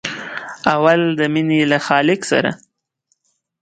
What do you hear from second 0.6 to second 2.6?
اول د مینې له خالق سره.